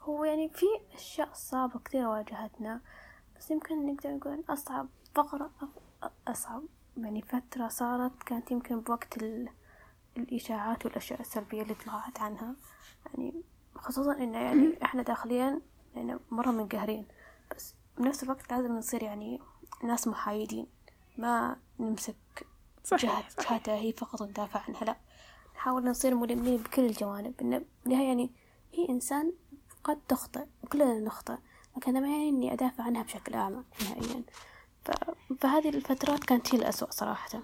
[0.00, 2.80] هو يعني في أشياء صعبة كثير واجهتنا
[3.36, 6.62] بس يمكن نقدر نقول أصعب فقرة أف- أصعب
[6.96, 9.48] يعني فترة صارت كانت يمكن بوقت ال...
[10.16, 12.54] الإشاعات والأشياء السلبية اللي طلعت عنها.
[13.06, 13.42] يعني
[13.74, 15.60] خصوصا إنه يعني إحنا داخليا
[15.94, 17.06] يعني مرة منقهرين
[17.56, 19.40] بس بنفس الوقت لازم نصير يعني
[19.84, 20.66] ناس محايدين
[21.18, 22.46] ما نمسك
[22.92, 24.96] جهة جهتها هي فقط ندافع عنها لا.
[25.54, 27.34] نحاول نصير ملمين بكل الجوانب.
[27.40, 28.30] إن بالنهاية يعني
[28.72, 29.32] هي إنسان
[29.84, 31.36] قد تخطئ وكلنا نخطئ
[31.76, 34.22] لكن هذا ما يعني إني أدافع عنها بشكل أعمى نهائيا.
[35.40, 37.40] فهذه الفترات كانت هي الأسوأ صراحة.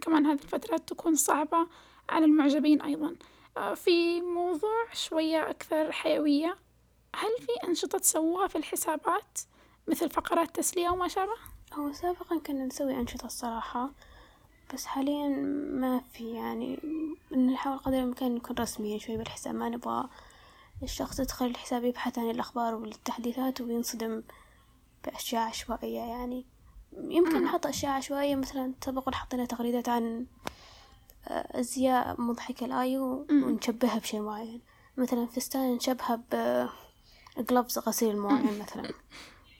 [0.00, 1.66] كمان هذه الفترات تكون صعبة
[2.08, 3.16] على المعجبين أيضا.
[3.56, 6.56] آه، في موضوع شوية أكثر حيوية.
[7.16, 9.38] هل في أنشطة تسووها في الحسابات؟
[9.88, 11.36] مثل فقرات تسلية وما شابه؟
[11.74, 13.90] هو سابقا كنا نسوي أنشطة الصراحة
[14.74, 15.28] بس حاليا
[15.72, 16.32] ما في.
[16.32, 16.80] يعني
[17.32, 20.08] نحاول قدر الإمكان نكون رسميين شوي بالحساب ما نبغى
[20.82, 24.22] الشخص يدخل الحساب يبحث عن الأخبار والتحديثات وينصدم.
[25.04, 26.46] بأشياء عشوائية يعني.
[26.92, 30.26] يمكن نحط أشياء عشوائية مثلا سبق حطينا تغريدات عن
[31.28, 34.60] آه، أزياء مضحكة الآيو ونشبهها بشيء معين.
[34.96, 36.20] مثلا فستان نشبهها
[37.38, 38.92] ب gloves غسيل معين مثلا.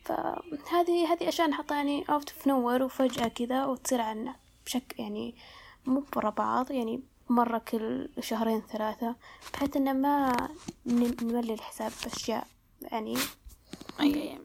[0.04, 4.36] فهذه هذه أشياء نحطها يعني out of nowhere وفجأة كذا وتصير عنا
[4.66, 5.34] بشكل يعني
[5.86, 9.16] مو برا بعض يعني مرة كل شهرين ثلاثة
[9.52, 10.36] بحيث إنه ما
[10.86, 12.46] نملي الحساب بأشياء
[12.82, 13.16] يعني
[14.00, 14.38] أي.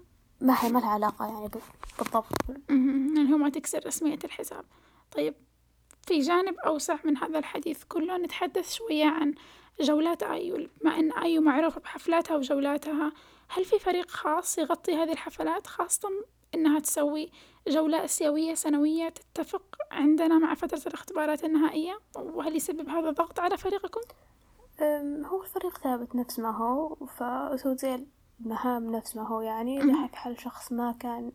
[0.43, 1.61] ما هي ما لها علاقة يعني بال-
[1.99, 2.25] بالضبط.
[2.69, 3.15] مهم.
[3.17, 4.65] يعني هو ما تكسر رسمية الحساب.
[5.11, 5.35] طيب
[6.07, 9.35] في جانب أوسع من هذا الحديث كله نتحدث شوية عن
[9.81, 13.11] جولات آيو بما أن آيو معروفة بحفلاتها وجولاتها.
[13.49, 16.09] هل في فريق خاص يغطي هذه الحفلات خاصة
[16.55, 17.31] إنها تسوي
[17.67, 24.01] جولة آسيوية سنوية تتفق عندنا مع فترة الاختبارات النهائية؟ وهل يسبب هذا ضغط على فريقكم؟
[25.25, 27.99] هو الفريق ثابت نفس ما هو فتوزيع
[28.39, 29.41] المهام نفس ما هو.
[29.41, 31.31] يعني في حال شخص ما كان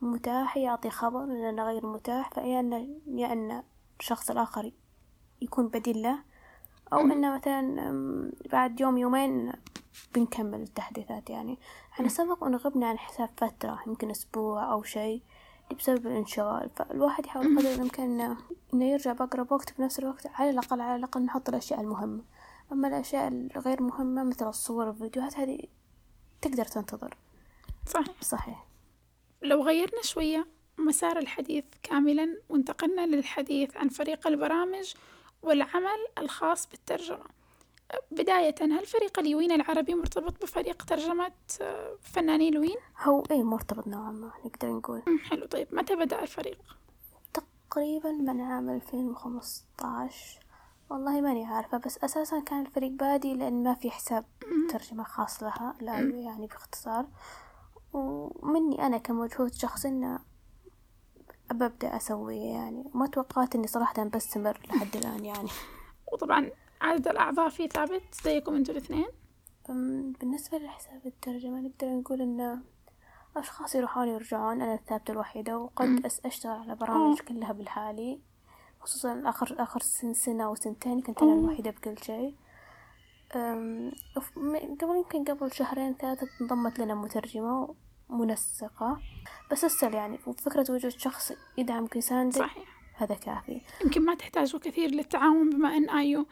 [0.00, 3.62] متاح يعطي خبر إنه غير متاح فيا إن يا إن
[4.00, 4.72] الشخص الآخر
[5.40, 6.18] يكون بديل له.
[6.92, 9.52] أو إنه مثلا بعد يوم يومين
[10.14, 11.30] بنكمل التحديثات.
[11.30, 11.58] يعني
[11.92, 15.22] إحنا سبق أن غبنا عن حساب فترة يمكن أسبوع أو شيء
[15.78, 16.70] بسبب الانشغال.
[16.76, 18.36] فالواحد يحاول قدر الإمكان إنه
[18.74, 22.22] إنه يرجع بأقرب وقت في نفس الوقت على الأقل على الأقل نحط الأشياء المهمة.
[22.72, 25.60] أما الأشياء الغير مهمة مثل الصور والفيديوهات هذه
[26.42, 27.14] تقدر تنتظر.
[27.86, 28.22] صحيح.
[28.22, 28.66] صحيح.
[29.42, 30.46] لو غيرنا شوية
[30.78, 34.94] مسار الحديث كاملا وانتقلنا للحديث عن فريق البرامج
[35.42, 37.24] والعمل الخاص بالترجمة.
[38.10, 44.10] بداية هل فريق اليوين العربي مرتبط بفريق ترجمة آه، فنانين لوين؟ هو إيه مرتبط نوعا
[44.10, 45.02] ما نقدر نقول.
[45.24, 45.46] حلو.
[45.46, 46.58] طيب متى بدأ الفريق؟
[47.34, 50.38] تقريبا من عام ألفين وخمسطعش
[50.90, 54.24] والله ماني عارفة بس أساسا كان الفريق بادي لأن ما في حساب
[54.70, 57.06] ترجمة خاص لها لا يعني باختصار.
[57.92, 60.18] ومني أنا كمجهود شخصي إنه
[61.50, 62.90] ببدأ أسويه يعني.
[62.94, 65.48] ما توقعت إني صراحة بستمر لحد الآن يعني.
[66.12, 69.06] وطبعا عدد الأعضاء فيه ثابت زيكم أنتوا الاثنين؟
[70.20, 72.62] بالنسبة لحساب الترجمة نقدر نقول إن
[73.36, 78.20] أشخاص يروحون يرجعون أنا الثابتة الوحيدة وقد أشتغل على برامج كلها بالحالي.
[78.86, 82.34] خصوصا آخر آخر سن سنة أو سنتين كنت أنا الوحيدة بكل شيء.
[84.80, 87.74] قبل يمكن قبل شهرين ثلاثة انضمت لنا مترجمة
[88.10, 89.00] منسقة
[89.50, 92.68] بس السل يعني وفكرة وجود شخص يدعمك يساندك صحيح.
[92.96, 93.60] هذا كافي.
[93.84, 96.26] يمكن ما تحتاجوا كثير للتعاون بما أن آيو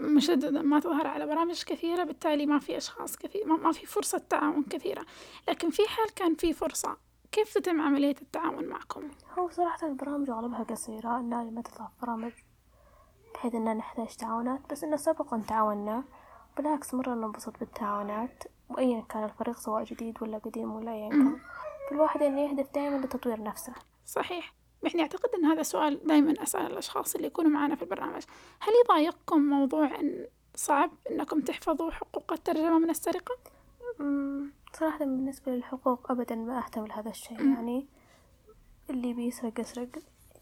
[0.00, 4.62] مشددا ما تظهر على برامج كثيرة بالتالي ما في أشخاص كثير ما في فرصة تعاون
[4.62, 5.06] كثيرة.
[5.48, 6.96] لكن في حال كان في فرصة
[7.32, 12.32] كيف تتم عملية التعاون معكم؟ هو صراحة البرامج أغلبها قصيرة إنها ما تطلع برامج
[13.34, 16.04] بحيث إننا نحتاج تعاونات بس إنه سبقا تعاوننا
[16.56, 21.38] بالعكس مرة ننبسط بالتعاونات وأيا كان الفريق سواء جديد ولا قديم ولا أيا كان
[21.90, 23.72] فالواحد إنه يهدف دائما لتطوير نفسه.
[24.06, 24.54] صحيح.
[24.82, 28.22] يعني أعتقد أن هذا سؤال دائما أسأل الأشخاص اللي يكونوا معنا في البرنامج.
[28.60, 33.36] هل يضايقكم موضوع أن صعب أنكم تحفظوا حقوق الترجمة من السرقة؟
[34.78, 37.40] صراحة بالنسبة للحقوق أبدا ما أهتم لهذا الشيء.
[37.54, 37.86] يعني
[38.90, 39.88] اللي بيسرق يسرق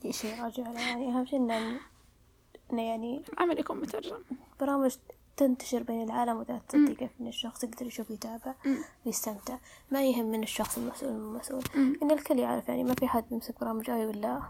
[0.04, 0.80] أي شيء راجع له.
[0.80, 1.80] يعني أهم شيء إنه
[2.72, 4.16] إنه يعني العمل يكون مترجم.
[4.60, 4.96] برامج
[5.36, 8.54] تنتشر بين العالم وذات تصدق إن الشخص يقدر يشوف يتابع
[9.06, 9.58] ويستمتع
[9.90, 11.62] ما يهم من الشخص المسؤول المسؤول.
[12.02, 14.42] إن الكل يعرف يعني ما في حد يمسك برامج أي ولا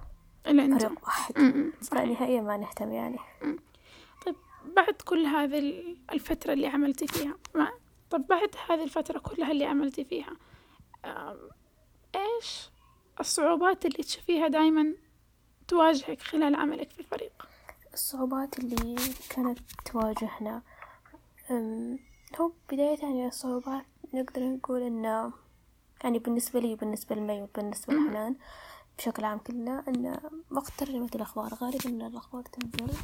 [0.45, 1.35] فريق واحد.
[1.83, 3.19] فنهائيا ما نهتم يعني.
[4.27, 4.37] طيب
[4.77, 7.69] بعد كل هذه ال- الفترة اللي عملتي فيها ما
[8.15, 10.37] طب بعد هذه الفترة كلها اللي عملتي فيها
[12.15, 12.71] إيش
[13.21, 14.95] الصعوبات اللي تشوفيها دايما
[15.69, 17.49] تواجهك خلال عملك في الفريق؟
[17.93, 18.97] الصعوبات اللي
[19.31, 20.63] كانت تواجهنا
[22.41, 23.85] هو بداية يعني الصعوبات
[24.15, 25.33] نقدر نقول إنه
[26.05, 28.37] يعني بالنسبة لي وبالنسبة لمي وبالنسبة لحنان
[28.99, 30.19] بشكل عام كلنا إن
[30.51, 32.95] وقت ترجمة الأخبار غالبا إن الأخبار تنزل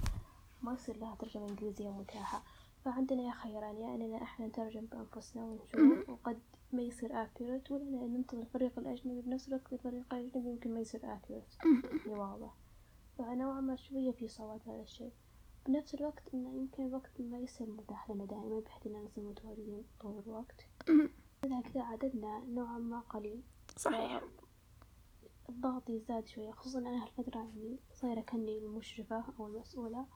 [0.62, 2.42] ما يصير لها ترجمة إنجليزية متاحة
[2.84, 6.38] فعندنا يا خيران يا إننا إحنا نترجم بأنفسنا ونشوف وقد
[6.72, 11.00] ما يصير accurate ولا إننا ننتظر الفريق الأجنبي بنفس الوقت الفريق الأجنبي يمكن ما يصير
[11.00, 11.66] accurate.
[12.06, 12.54] يعني واضح.
[13.18, 15.12] فنوعا ما شوية في صعوبات هذا الشيء.
[15.66, 20.18] بنفس الوقت إنه يمكن الوقت ما يصير متاح لنا دائما بحيث إننا نصير متواجدين طول
[20.26, 20.66] الوقت.
[21.44, 23.42] إذا كذا عددنا نوعا ما قليل.
[23.76, 24.22] صحيح.
[25.48, 30.06] الضغط يزداد شوية خصوصا أنا هالفترة يعني صايرة كأني المشرفة أو المسؤولة.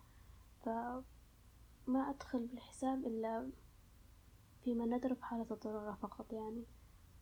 [1.87, 3.51] فما أدخل بالحساب إلا
[4.64, 6.64] فيما ندر في حالة الضرورة فقط يعني.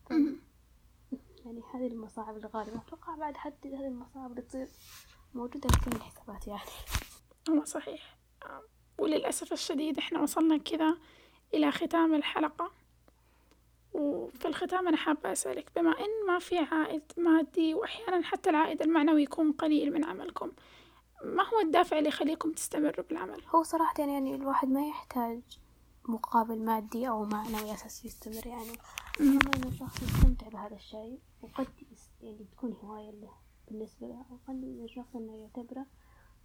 [0.08, 0.10] ف...
[1.44, 2.76] يعني هذه المصاعب الغالبة.
[2.76, 4.68] أتوقع بعد حد هذه المصاعب اللي تصير
[5.34, 6.70] موجودة في كل الحسابات يعني.
[7.50, 8.18] هو صحيح.
[8.98, 10.96] وللأسف الشديد إحنا وصلنا كذا
[11.54, 12.70] إلى ختام الحلقة.
[13.92, 19.22] وفي الختام أنا حابة أسألك بما إن ما في عائد مادي وأحيانا حتى العائد المعنوي
[19.22, 20.52] يكون قليل من عملكم
[21.24, 25.40] ما هو الدافع اللي يخليكم تستمروا بالعمل؟ هو صراحة يعني الواحد ما يحتاج
[26.08, 28.72] مقابل مادي أو معنوي أساس يستمر يعني
[29.18, 31.66] طالما إنه الشخص يستمتع بهذا الشيء وقد
[32.22, 33.30] يعني تكون هواية له
[33.68, 35.86] بالنسبة له وقد الشخص إنه يعتبره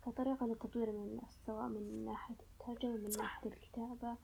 [0.05, 4.17] كطريقة للتطوير من النفس سواء من ناحية الترجمة من ناحية الكتابة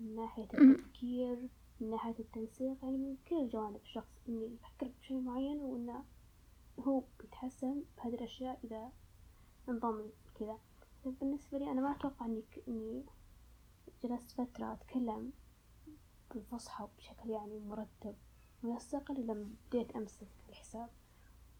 [0.00, 0.48] من ناحية.
[0.54, 1.48] التفكير
[1.80, 6.04] من ناحية التنسيق يعني من كل الجوانب الشخص إني يفكر بشيء معين وإنه
[6.80, 8.92] هو بيتحسن بهذه الأشياء إذا
[9.68, 10.58] انضم كذا.
[11.04, 13.04] بالنسبة لي أنا ما أتوقع إني إني
[14.02, 15.32] جلست فترة أتكلم
[16.34, 18.14] بالفصحى بشكل يعني مرتب.
[18.62, 20.88] منسق إلا لما بديت أمسك الحساب.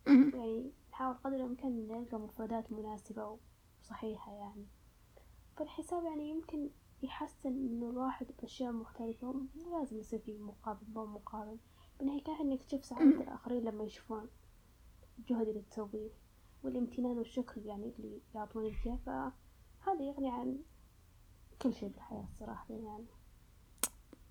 [0.06, 3.38] يعني نحاول قدر الإمكان إن نلقى مفردات مناسبة
[3.82, 4.66] وصحيحة يعني.
[5.56, 6.70] فالحساب يعني يمكن
[7.02, 11.58] يحسن إنه الواحد بأشياء مختلفة مو لازم يصير في مقابل مو مقابل.
[11.98, 14.28] بالنهاية كان إنك تشوف سعادة الآخرين لما يشوفون
[15.18, 16.10] الجهد اللي تسويه
[16.63, 20.57] والامتنان والشكر يعني اللي يعطونك إياه فهذا يغني عن
[21.61, 23.05] كل شيء بالحياة صراحة يعني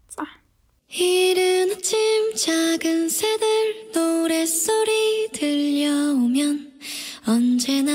[0.08, 0.42] صح
[0.88, 6.80] 이른 아침 작은 새들 노랫소리 들려오면
[7.26, 7.92] 언제나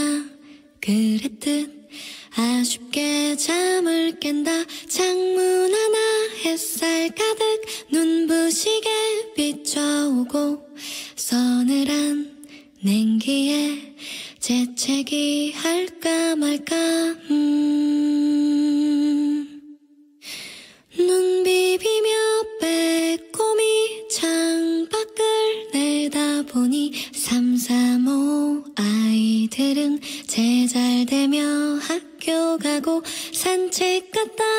[0.80, 1.89] 그랬듯
[2.36, 4.51] 아쉽게 잠을 깬다
[4.88, 5.97] 창문 하나
[6.45, 7.61] 햇살 가득
[7.91, 10.68] 눈부시게 비춰오고
[11.16, 12.47] 서늘한
[12.84, 13.86] 냉기에
[14.49, 16.74] 재채기 할까 말까
[17.30, 18.16] 음.
[20.96, 22.09] 눈 비비며
[22.59, 31.44] 빼꼼히 창밖을 내다보니 삼삼오 아이들은 제잘되며
[31.82, 33.03] 학교 가고
[33.34, 34.57] 산책 갔다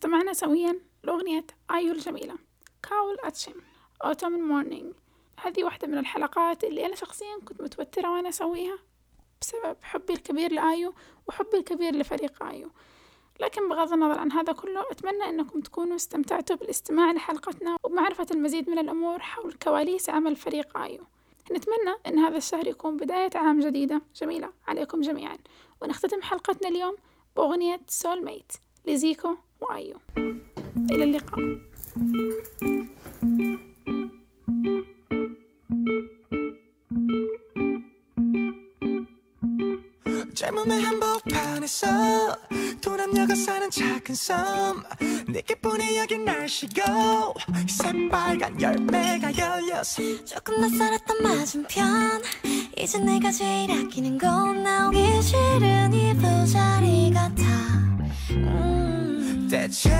[0.00, 2.34] استمعنا سويا لأغنية آيو الجميلة؟
[2.82, 3.54] 가을 아침.
[4.04, 4.94] Autumn Morning
[5.40, 8.78] هذه واحدة من الحلقات اللي أنا شخصيا كنت متوترة وأنا أسويها
[9.40, 10.94] بسبب حبي الكبير لآيو
[11.28, 12.70] وحبي الكبير لفريق آيو.
[13.40, 18.78] لكن بغض النظر عن هذا كله أتمنى أنكم تكونوا استمتعتوا بالاستماع لحلقتنا وبمعرفة المزيد من
[18.78, 21.04] الأمور حول كواليس عمل فريق آيو.
[21.52, 25.38] نتمنى أن هذا الشهر يكون بداية عام جديدة جميلة عليكم جميعا.
[25.82, 26.96] ونختتم حلقتنا اليوم
[27.36, 28.52] بأغنية سول ميت
[28.86, 29.95] لزيكو وآيو
[30.91, 31.39] إلى اللقاء
[40.35, 41.87] 젊음의 한복판에서
[42.81, 44.83] 두 남녀가 사는 작은 섬
[45.29, 46.81] 내게뿐이 여긴 날씨고
[47.67, 52.21] 새빨간 열매가 열려서 조금 낯설었던 맞은편
[52.77, 57.48] 이제 내가 제일 아끼는 건 나오기 싫은 이 부자리 같아
[59.70, 59.90] 切，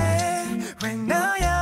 [0.83, 1.60] 为那样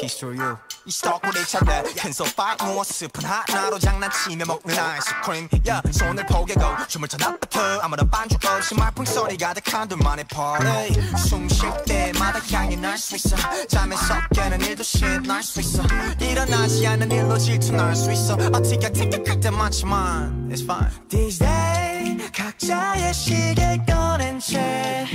[0.00, 0.56] peace through you.
[0.86, 5.48] 이 스토커를 찾아 큰 소파 누워 스푼 하나로 장난치며 먹는 아이스크림.
[5.68, 11.70] 야 손을 포개고 춤을 춰 낮부터 아무런 반주 없이 말풍 소리 가득한 둘만의 party 숨쉴
[11.86, 13.36] 때마다 향이 날 수 있어.
[13.68, 15.82] 잠에서 깨는 일도 shit 날수 있어.
[16.20, 18.34] 일어나지 않는 일로 질투날 수 있어.
[18.34, 20.48] 어떻게 생각할 때 많지만.
[20.50, 20.90] It's fine.
[21.08, 25.06] These days 각자의 시계 꺼낸 채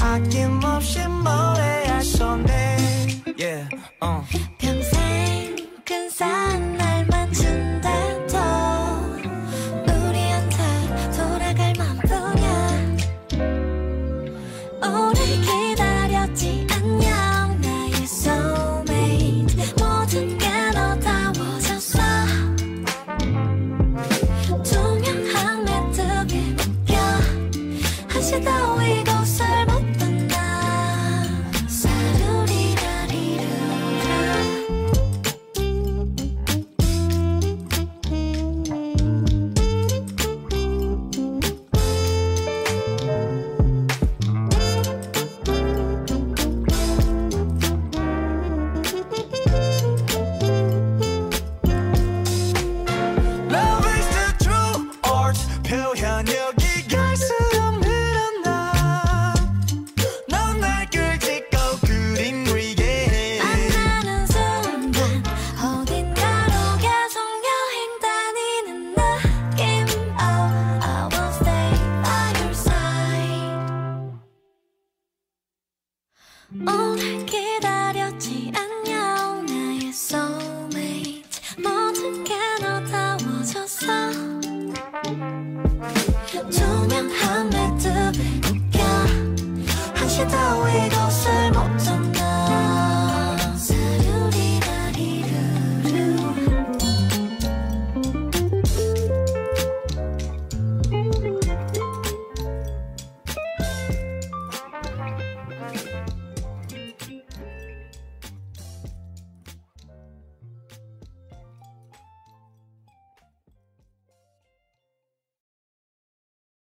[0.00, 2.81] 아낌없이 노래할 손에
[3.42, 3.68] yeah,
[4.00, 4.22] uh.
[4.58, 6.81] 평생 큰 산에